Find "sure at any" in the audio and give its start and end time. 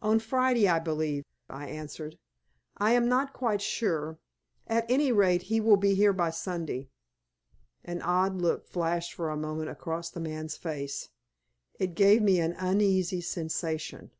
3.60-5.12